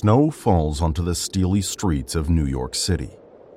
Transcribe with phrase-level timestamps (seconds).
[0.00, 3.10] Snow falls onto the steely streets of New York City.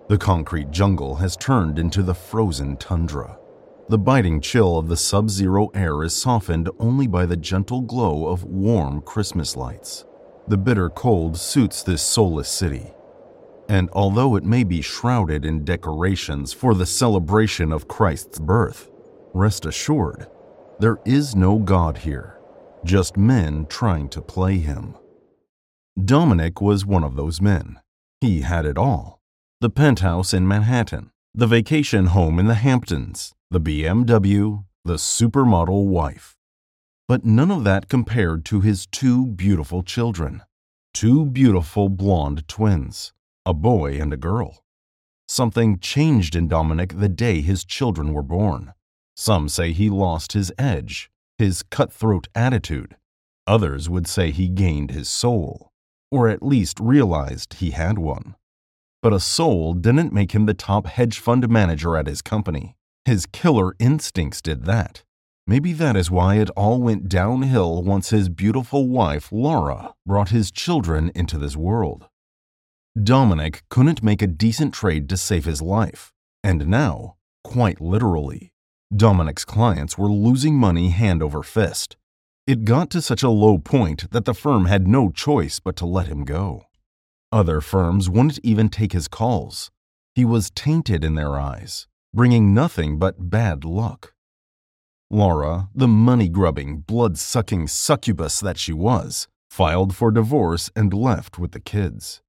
[0.09, 3.39] The concrete jungle has turned into the frozen tundra.
[3.87, 8.27] The biting chill of the sub zero air is softened only by the gentle glow
[8.27, 10.03] of warm Christmas lights.
[10.45, 12.91] The bitter cold suits this soulless city.
[13.69, 18.89] And although it may be shrouded in decorations for the celebration of Christ's birth,
[19.33, 20.27] rest assured,
[20.77, 22.37] there is no God here,
[22.83, 24.97] just men trying to play him.
[26.01, 27.79] Dominic was one of those men.
[28.19, 29.19] He had it all
[29.61, 36.35] the penthouse in Manhattan, the vacation home in the Hamptons, the BMW, the supermodel wife.
[37.07, 40.41] But none of that compared to his two beautiful children.
[40.93, 43.13] Two beautiful blonde twins,
[43.45, 44.63] a boy and a girl.
[45.27, 48.73] Something changed in Dominic the day his children were born.
[49.15, 52.97] Some say he lost his edge, his cutthroat attitude.
[53.47, 55.71] Others would say he gained his soul,
[56.13, 58.35] or at least realized he had one.
[59.01, 62.75] But a soul didn't make him the top hedge fund manager at his company.
[63.03, 65.01] His killer instincts did that.
[65.47, 70.51] Maybe that is why it all went downhill once his beautiful wife, Laura, brought his
[70.51, 72.05] children into this world.
[73.01, 76.13] Dominic couldn't make a decent trade to save his life,
[76.43, 78.53] and now, quite literally,
[78.95, 81.97] Dominic's clients were losing money hand over fist.
[82.45, 85.85] It got to such a low point that the firm had no choice but to
[85.85, 86.65] let him go.
[87.31, 89.71] Other firms wouldn't even take his calls.
[90.13, 94.13] He was tainted in their eyes, bringing nothing but bad luck.
[95.09, 101.39] Laura, the money grubbing, blood sucking succubus that she was, filed for divorce and left
[101.39, 102.21] with the kids.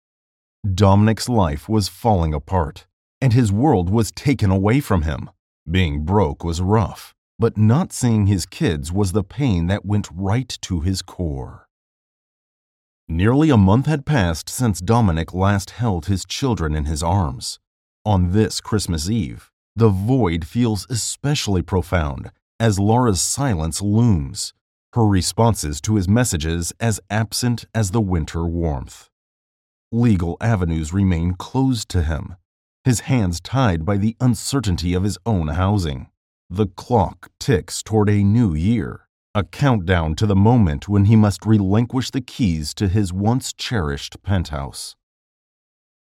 [0.64, 2.86] Dominic's life was falling apart,
[3.20, 5.28] and his world was taken away from him.
[5.69, 10.56] Being broke was rough, but not seeing his kids was the pain that went right
[10.62, 11.69] to his core.
[13.09, 17.59] Nearly a month had passed since Dominic last held his children in his arms.
[18.05, 22.31] On this Christmas Eve, the void feels especially profound
[22.61, 24.55] as Laura's silence looms,
[24.93, 29.11] her responses to his messages as absent as the winter warmth.
[29.91, 32.37] Legal avenues remain closed to him,
[32.84, 36.09] his hands tied by the uncertainty of his own housing.
[36.50, 39.05] The clock ticks toward a new year
[39.37, 44.22] a countdown to the moment when he must relinquish the keys to his once cherished
[44.22, 44.94] penthouse.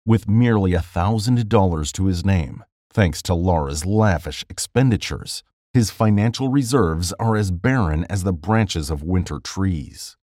[0.07, 5.43] With merely a thousand dollars to his name, thanks to Laura's lavish expenditures,
[5.75, 10.17] his financial reserves are as barren as the branches of winter trees.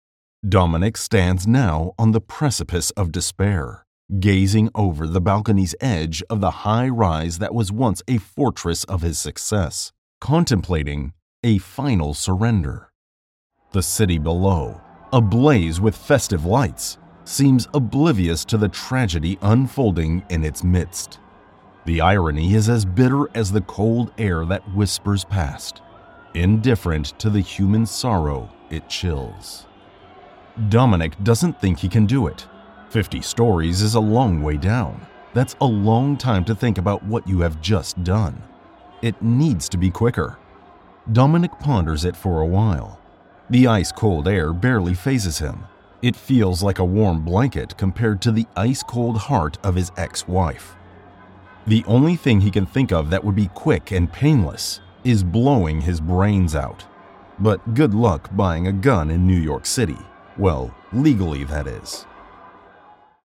[0.47, 3.85] Dominic stands now on the precipice of despair,
[4.19, 9.03] gazing over the balcony's edge of the high rise that was once a fortress of
[9.03, 11.13] his success, contemplating
[11.43, 12.89] a final surrender.
[13.71, 14.81] The city below,
[15.13, 21.19] ablaze with festive lights, seems oblivious to the tragedy unfolding in its midst.
[21.85, 25.81] The irony is as bitter as the cold air that whispers past,
[26.33, 29.65] indifferent to the human sorrow it chills.
[30.69, 32.47] Dominic doesn't think he can do it.
[32.89, 35.05] 50 stories is a long way down.
[35.33, 38.41] That's a long time to think about what you have just done.
[39.01, 40.39] It needs to be quicker.
[41.11, 42.99] Dominic ponders it for a while.
[43.49, 45.65] The ice cold air barely phases him.
[46.01, 50.27] It feels like a warm blanket compared to the ice cold heart of his ex
[50.27, 50.75] wife.
[51.67, 55.81] The only thing he can think of that would be quick and painless is blowing
[55.81, 56.85] his brains out.
[57.39, 59.97] But good luck buying a gun in New York City.
[60.37, 62.05] Well, legally, that is.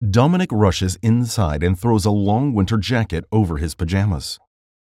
[0.09, 4.39] Dominic rushes inside and throws a long winter jacket over his pajamas.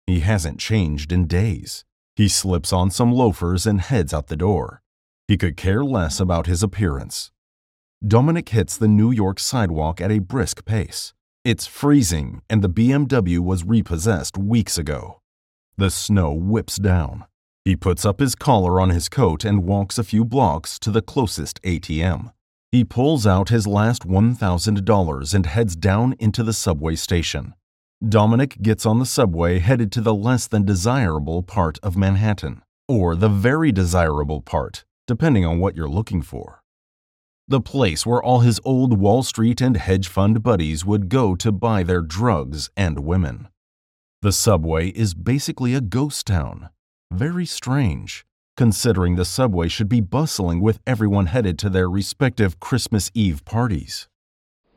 [0.06, 1.84] He hasn't changed in days.
[2.16, 4.82] He slips on some loafers and heads out the door.
[5.26, 7.30] He could care less about his appearance.
[8.06, 11.14] Dominic hits the New York sidewalk at a brisk pace.
[11.44, 15.20] It's freezing, and the BMW was repossessed weeks ago.
[15.76, 17.24] The snow whips down.
[17.64, 21.02] He puts up his collar on his coat and walks a few blocks to the
[21.02, 22.32] closest ATM.
[22.70, 27.54] He pulls out his last $1,000 and heads down into the subway station.
[28.06, 33.14] Dominic gets on the subway headed to the less than desirable part of Manhattan, or
[33.14, 36.62] the very desirable part, depending on what you're looking for.
[37.46, 41.52] The place where all his old Wall Street and hedge fund buddies would go to
[41.52, 43.48] buy their drugs and women.
[44.22, 46.70] The subway is basically a ghost town.
[47.12, 48.24] Very strange,
[48.56, 54.08] considering the subway should be bustling with everyone headed to their respective Christmas Eve parties.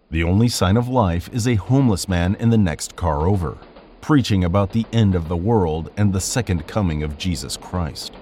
[0.10, 3.58] The only sign of life is a homeless man in the next car over,
[4.00, 8.14] preaching about the end of the world and the second coming of Jesus Christ.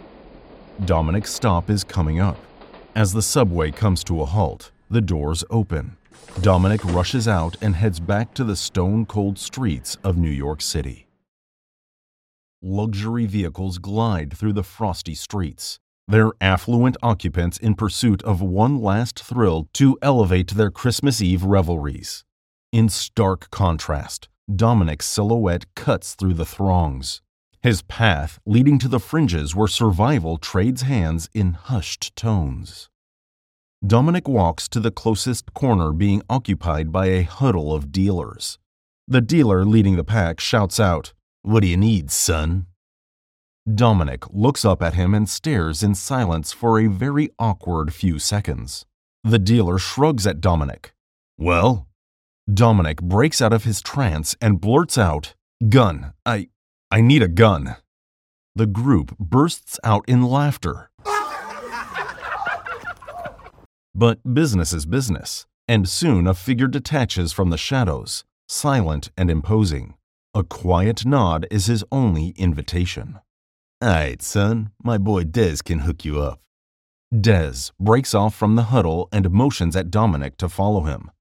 [0.84, 2.38] Dominic's stop is coming up.
[2.96, 5.96] As the subway comes to a halt, the doors open.
[6.42, 11.06] Dominic rushes out and heads back to the stone cold streets of New York City.
[12.64, 19.20] Luxury vehicles glide through the frosty streets, their affluent occupants in pursuit of one last
[19.20, 22.24] thrill to elevate their Christmas Eve revelries.
[22.72, 27.22] In stark contrast, Dominic's silhouette cuts through the throngs.
[27.64, 32.90] His path leading to the fringes where survival trades hands in hushed tones.
[33.86, 38.60] Dominic walks to the closest corner being occupied by a huddle of dealers.
[39.08, 42.68] The dealer leading the pack shouts out, What do you need, son?
[43.74, 48.86] Dominic looks up at him and stares in silence for a very awkward few seconds.
[49.24, 50.94] The dealer shrugs at Dominic.
[51.38, 51.88] Well?
[52.54, 55.34] Dominic breaks out of his trance and blurts out,
[55.70, 56.14] Gun.
[56.26, 56.50] I.
[56.92, 57.78] I need a gun.
[58.56, 60.92] The group bursts out in laughter.
[63.98, 69.94] But business is business, and soon a figure detaches from the shadows, silent and imposing.
[70.34, 73.20] A quiet nod is his only invitation.
[73.84, 76.40] Alright, son, my boy Dez can hook you up.
[77.14, 81.12] Dez breaks off from the huddle and motions at Dominic to follow him.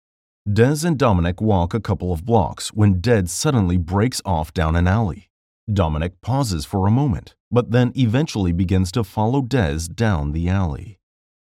[0.49, 4.87] Dez and Dominic walk a couple of blocks when Dez suddenly breaks off down an
[4.87, 5.31] alley.
[5.73, 10.99] Dominic pauses for a moment, but then eventually begins to follow Dez down the alley.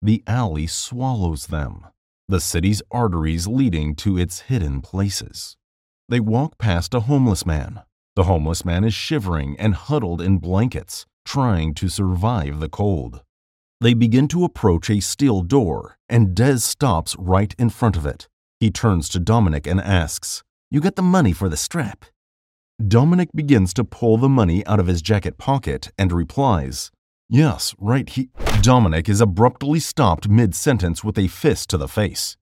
[0.03, 1.87] The alley swallows them,
[2.29, 5.57] the city's arteries leading to its hidden places.
[6.09, 7.83] They walk past a homeless man.
[8.19, 13.23] The homeless man is shivering and huddled in blankets, trying to survive the cold.
[13.81, 18.27] They begin to approach a steel door, and Dez stops right in front of it.
[18.59, 22.07] He turns to Dominic and asks, You got the money for the strap?
[22.85, 26.91] Dominic begins to pull the money out of his jacket pocket and replies,
[27.29, 28.31] Yes, right he.
[28.63, 32.37] Dominic is abruptly stopped mid sentence with a fist to the face.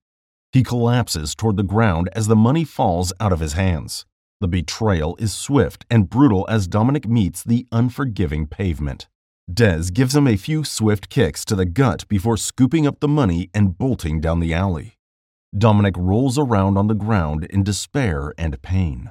[0.52, 4.06] He collapses toward the ground as the money falls out of his hands.
[4.38, 9.08] The betrayal is swift and brutal as Dominic meets the unforgiving pavement.
[9.50, 13.48] Dez gives him a few swift kicks to the gut before scooping up the money
[13.54, 14.98] and bolting down the alley.
[15.56, 19.10] Dominic rolls around on the ground in despair and pain.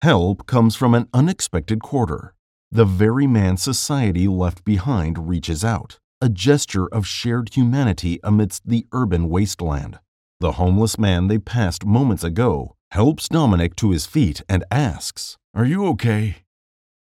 [0.00, 2.34] Help comes from an unexpected quarter.
[2.70, 8.86] The very man society left behind reaches out, a gesture of shared humanity amidst the
[8.92, 9.98] urban wasteland.
[10.40, 15.64] The homeless man they passed moments ago helps Dominic to his feet and asks, Are
[15.64, 16.38] you okay?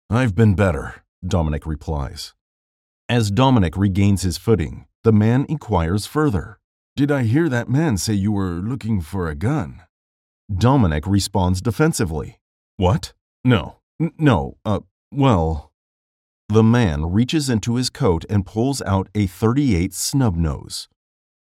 [0.09, 2.35] I've been better, Dominic replies.
[3.09, 6.59] As Dominic regains his footing, the man inquires further,
[6.97, 9.83] Did I hear that man say you were looking for a gun?
[10.53, 12.41] Dominic responds defensively,
[12.77, 13.13] What?
[13.45, 14.81] No, N- no, uh,
[15.13, 15.73] well.
[16.49, 20.89] The man reaches into his coat and pulls out a 38 snub nose.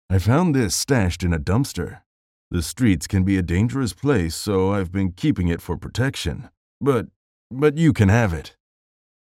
[0.10, 2.02] I found this stashed in a dumpster.
[2.52, 6.50] The streets can be a dangerous place, so I've been keeping it for protection.
[6.82, 7.08] But,
[7.52, 8.56] but you can have it.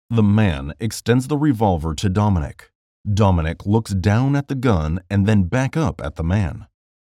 [0.10, 2.72] The man extends the revolver to Dominic.
[3.12, 6.68] Dominic looks down at the gun and then back up at the man.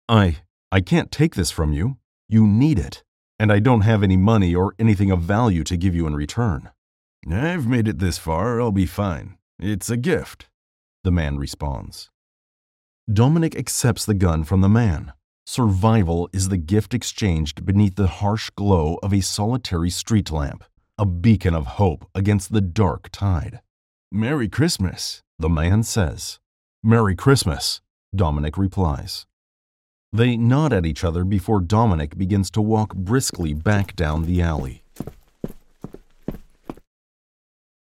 [0.07, 0.37] I,
[0.71, 1.97] I can't take this from you.
[2.29, 3.03] You need it.
[3.39, 6.69] And I don't have any money or anything of value to give you in return.
[7.31, 9.37] I've made it this far, I'll be fine.
[9.59, 10.47] It's a gift,
[11.03, 12.09] the man responds.
[13.11, 15.13] Dominic accepts the gun from the man.
[15.49, 20.61] Survival is the gift exchanged beneath the harsh glow of a solitary street lamp,
[20.97, 23.61] a beacon of hope against the dark tide.
[24.11, 26.39] Merry Christmas, the man says.
[26.83, 27.79] Merry Christmas,
[28.13, 29.25] Dominic replies.
[30.11, 34.83] They nod at each other before Dominic begins to walk briskly back down the alley.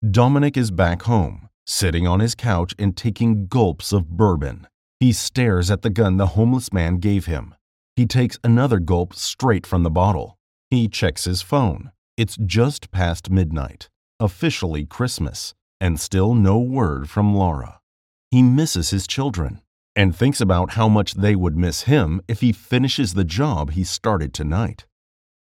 [0.08, 4.66] Dominic is back home, sitting on his couch and taking gulps of bourbon.
[4.98, 7.54] He stares at the gun the homeless man gave him.
[7.96, 10.38] He takes another gulp straight from the bottle.
[10.70, 11.90] He checks his phone.
[12.16, 13.88] It's just past midnight,
[14.18, 17.80] officially Christmas, and still no word from Laura.
[18.30, 19.60] He misses his children
[19.94, 23.84] and thinks about how much they would miss him if he finishes the job he
[23.84, 24.86] started tonight.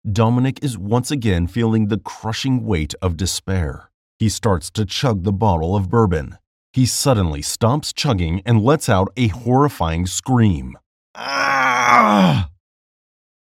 [0.10, 3.92] Dominic is once again feeling the crushing weight of despair.
[4.18, 6.38] He starts to chug the bottle of bourbon.
[6.74, 10.78] He suddenly stops chugging and lets out a horrifying scream.
[11.16, 12.50] Ah!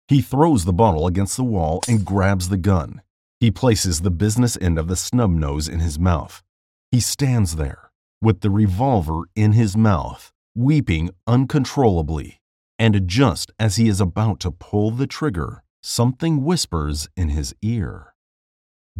[0.08, 3.02] He throws the bottle against the wall and grabs the gun.
[3.40, 6.44] He places the business end of the snub nose in his mouth.
[6.92, 12.42] He stands there, with the revolver in his mouth, weeping uncontrollably.
[12.78, 18.14] And just as he is about to pull the trigger, something whispers in his ear.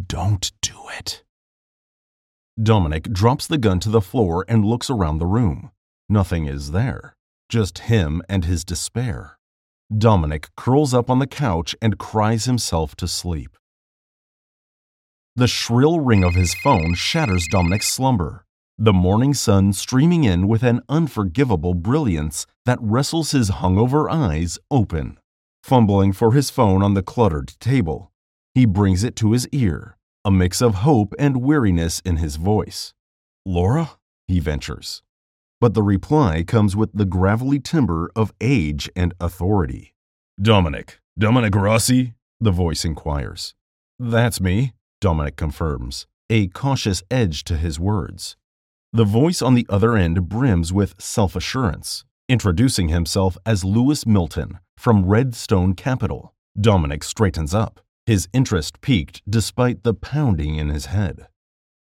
[0.02, 1.23] Don't do it.
[2.62, 5.70] Dominic drops the gun to the floor and looks around the room.
[6.08, 7.16] Nothing is there,
[7.48, 9.38] just him and his despair.
[9.96, 13.56] Dominic curls up on the couch and cries himself to sleep.
[15.34, 18.44] The shrill ring of his phone shatters Dominic's slumber,
[18.78, 25.18] the morning sun streaming in with an unforgivable brilliance that wrestles his hungover eyes open.
[25.64, 28.12] Fumbling for his phone on the cluttered table,
[28.54, 32.94] he brings it to his ear, a mix of hope and weariness in his voice.
[33.44, 33.90] Laura?
[34.26, 35.02] he ventures.
[35.60, 39.94] But the reply comes with the gravelly timbre of age and authority.
[40.40, 42.14] Dominic, Dominic Rossi?
[42.40, 43.54] the voice inquires.
[43.98, 48.36] That's me, Dominic confirms, a cautious edge to his words.
[48.92, 54.58] The voice on the other end brims with self assurance, introducing himself as Lewis Milton
[54.76, 56.34] from Redstone Capital.
[56.60, 61.26] Dominic straightens up, his interest piqued despite the pounding in his head.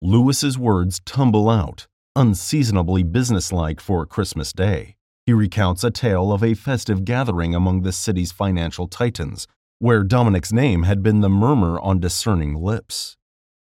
[0.02, 1.86] Lewis's words tumble out,
[2.16, 4.96] unseasonably businesslike for Christmas Day.
[5.26, 9.46] He recounts a tale of a festive gathering among the city's financial titans
[9.78, 13.16] where Dominic's name had been the murmur on discerning lips.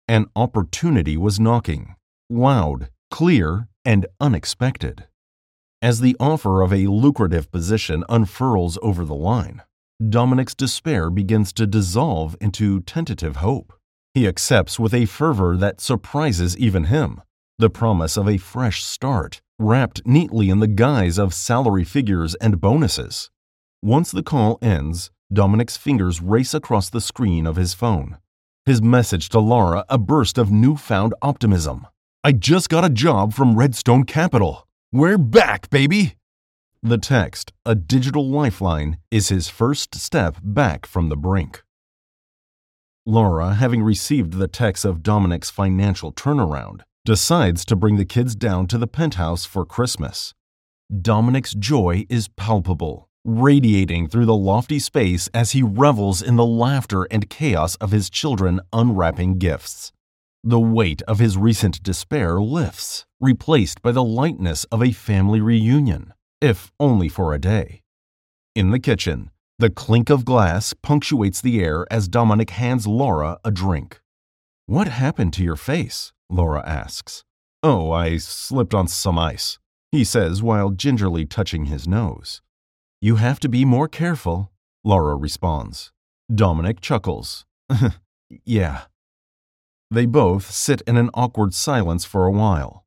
[0.07, 1.95] An opportunity was knocking,
[2.29, 5.07] loud, clear, and unexpected.
[5.81, 9.62] As the offer of a lucrative position unfurls over the line,
[10.10, 13.74] Dominic's despair begins to dissolve into tentative hope.
[14.14, 17.22] He accepts with a fervor that surprises even him
[17.58, 22.60] the promise of a fresh start, wrapped neatly in the guise of salary figures and
[22.60, 23.30] bonuses.
[23.82, 28.18] Once the call ends, Dominic's fingers race across the screen of his phone.
[28.66, 31.88] His message to Laura a burst of newfound optimism.
[32.24, 34.68] I just got a job from Redstone Capital.
[34.92, 36.16] We're back, baby!
[36.86, 41.63] The text, a digital lifeline, is his first step back from the brink.
[43.08, 48.68] Laura, having received the text of Dominic's financial turnaround, decides to bring the kids down
[48.68, 50.36] to the penthouse for Christmas.
[51.01, 57.08] Dominic's joy is palpable radiating through the lofty space as he revels in the laughter
[57.10, 59.92] and chaos of his children unwrapping gifts.
[60.44, 66.13] The weight of his recent despair lifts, replaced by the lightness of a family reunion,
[66.46, 67.82] if only for a day.
[68.54, 73.50] In the kitchen, the clink of glass punctuates the air as Dominic hands Laura a
[73.50, 74.00] drink.
[74.68, 76.14] What happened to your face?
[76.30, 77.24] Laura asks.
[77.64, 79.58] Oh, I slipped on some ice,
[79.92, 82.44] he says while gingerly touching his nose.
[83.02, 84.52] You have to be more careful,
[84.84, 85.92] Laura responds.
[86.34, 87.46] Dominic chuckles.
[88.46, 88.82] yeah.
[89.90, 92.86] They both sit in an awkward silence for a while.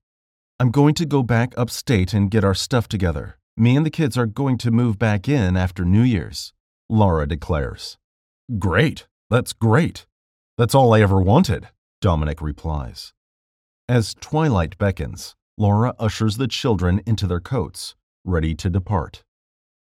[0.60, 3.37] I'm going to go back upstate and get our stuff together.
[3.60, 6.52] Me and the kids are going to move back in after New Year's,
[6.88, 7.98] Laura declares.
[8.56, 9.08] Great.
[9.30, 10.06] That's great.
[10.56, 11.66] That's all I ever wanted,
[12.00, 13.12] Dominic replies.
[13.88, 19.24] As twilight beckons, Laura ushers the children into their coats, ready to depart.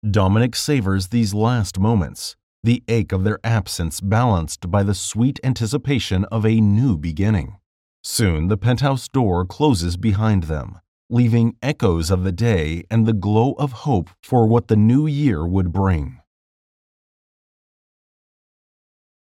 [0.08, 6.26] Dominic savors these last moments, the ache of their absence balanced by the sweet anticipation
[6.26, 7.56] of a new beginning.
[8.04, 10.78] Soon the penthouse door closes behind them,
[11.12, 15.46] leaving echoes of the day and the glow of hope for what the new year
[15.46, 16.18] would bring.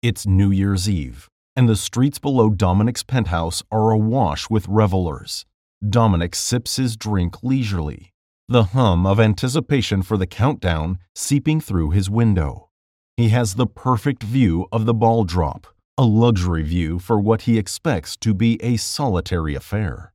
[0.03, 5.47] It's New Year's Eve, and the streets below Dominic's penthouse are awash with revelers.
[5.83, 8.13] Dominic sips his drink leisurely,
[8.47, 12.69] the hum of anticipation for the countdown seeping through his window.
[13.17, 15.65] He has the perfect view of the ball drop,
[15.97, 20.13] a luxury view for what he expects to be a solitary affair.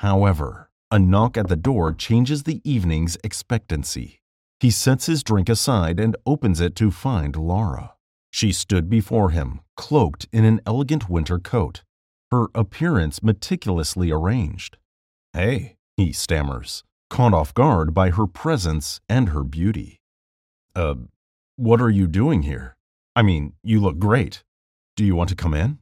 [0.00, 4.20] However, a knock at the door changes the evening's expectancy.
[4.60, 7.94] He sets his drink aside and opens it to find Laura.
[8.30, 11.82] She stood before him, cloaked in an elegant winter coat,
[12.30, 14.76] her appearance meticulously arranged.
[15.32, 20.00] Hey, he stammers, caught off guard by her presence and her beauty.
[20.74, 20.94] Uh,
[21.56, 22.76] what are you doing here?
[23.14, 24.44] I mean, you look great.
[24.94, 25.78] Do you want to come in?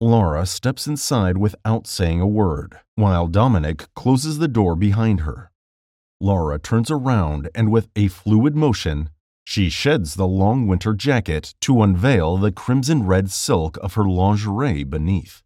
[0.00, 5.50] Laura steps inside without saying a word, while Dominic closes the door behind her.
[6.20, 9.10] Laura turns around and, with a fluid motion,
[9.44, 14.84] she sheds the long winter jacket to unveil the crimson red silk of her lingerie
[14.84, 15.42] beneath.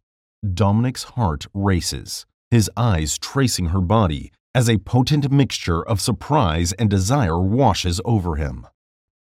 [0.53, 6.91] Dominic's heart races, his eyes tracing her body as a potent mixture of surprise and
[6.91, 8.67] desire washes over him.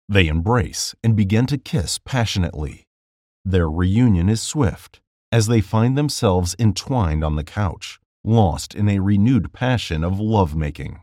[0.08, 2.84] They embrace and begin to kiss passionately.
[3.44, 5.00] Their reunion is swift
[5.32, 11.00] as they find themselves entwined on the couch, lost in a renewed passion of lovemaking.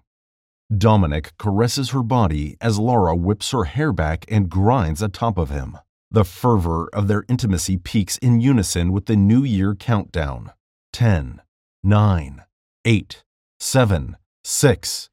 [0.76, 5.78] Dominic caresses her body as Laura whips her hair back and grinds atop of him.
[6.10, 10.52] The fervor of their intimacy peaks in unison with the New Year countdown
[10.94, 11.42] 10,
[11.84, 12.44] 9,
[12.86, 13.24] 8,
[13.60, 15.10] 7, 6.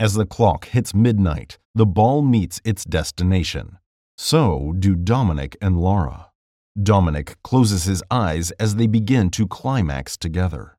[0.00, 3.78] As the clock hits midnight, the ball meets its destination.
[4.16, 6.31] So do Dominic and Laura.
[6.80, 10.78] Dominic closes his eyes as they begin to climax together.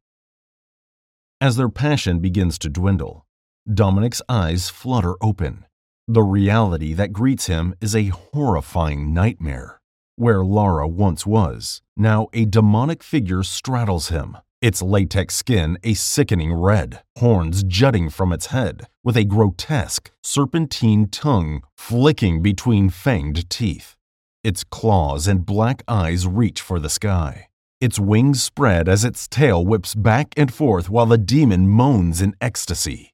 [1.40, 3.26] As their passion begins to dwindle,
[3.72, 5.66] Dominic's eyes flutter open.
[6.08, 9.80] The reality that greets him is a horrifying nightmare.
[10.16, 16.54] Where Laura once was, now a demonic figure straddles him, its latex skin a sickening
[16.54, 23.96] red, horns jutting from its head, with a grotesque, serpentine tongue flicking between fanged teeth.
[24.44, 27.48] Its claws and black eyes reach for the sky.
[27.80, 32.36] Its wings spread as its tail whips back and forth while the demon moans in
[32.42, 33.14] ecstasy.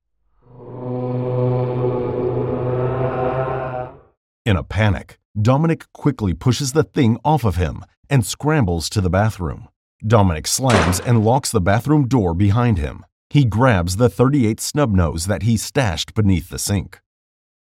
[4.46, 9.10] In a panic, Dominic quickly pushes the thing off of him and scrambles to the
[9.10, 9.68] bathroom.
[10.06, 13.06] Dominic slams and locks the bathroom door behind him.
[13.30, 17.00] He grabs the 38 snub nose that he stashed beneath the sink.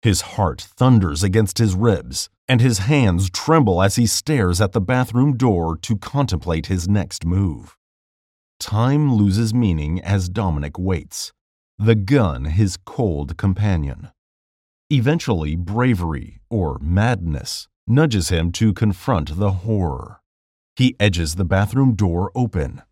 [0.02, 4.80] His heart thunders against his ribs, and his hands tremble as he stares at the
[4.80, 7.76] bathroom door to contemplate his next move.
[8.61, 11.32] Time loses meaning as Dominic waits,
[11.78, 14.11] the gun his cold companion.
[14.90, 20.20] Eventually, bravery, or madness, nudges him to confront the horror.
[20.76, 22.82] He edges the bathroom door open.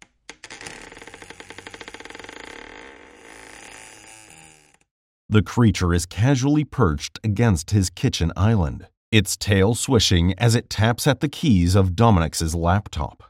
[5.28, 11.06] The creature is casually perched against his kitchen island, its tail swishing as it taps
[11.06, 13.24] at the keys of Dominic's laptop.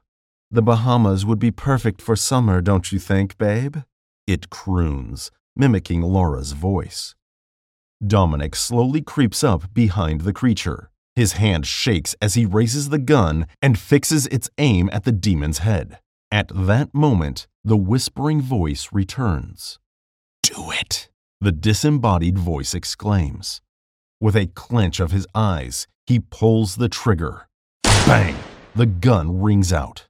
[0.50, 3.78] The Bahamas would be perfect for summer, don't you think, babe?
[4.26, 7.14] It croons, mimicking Laura's voice.
[8.06, 10.90] Dominic slowly creeps up behind the creature.
[11.14, 15.59] His hand shakes as he raises the gun and fixes its aim at the demon's
[15.59, 15.98] head.
[16.30, 19.78] At that moment, the whispering voice returns.
[20.42, 21.09] Do it,
[21.40, 23.61] the disembodied voice exclaims.
[24.20, 27.49] With a clench of his eyes, he pulls the trigger.
[27.83, 28.37] Bang!
[28.75, 30.07] The gun rings out.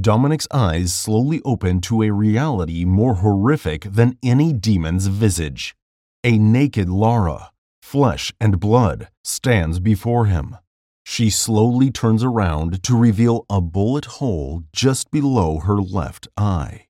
[0.00, 5.74] Dominic's eyes slowly open to a reality more horrific than any demon's visage.
[6.24, 7.50] A naked Laura,
[7.82, 10.56] flesh and blood, stands before him.
[11.04, 16.86] She slowly turns around to reveal a bullet hole just below her left eye.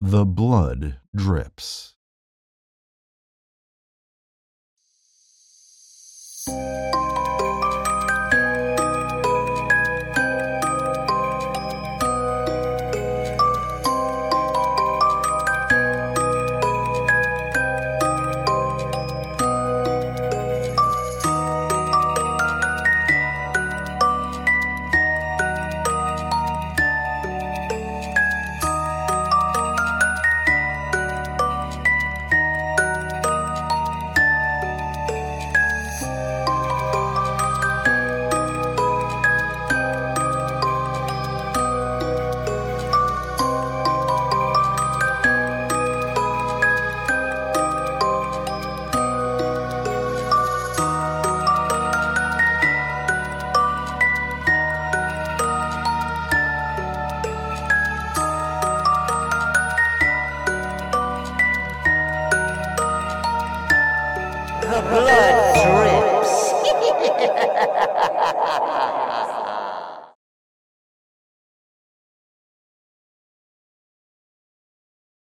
[0.00, 1.94] The blood drips.
[6.46, 6.89] The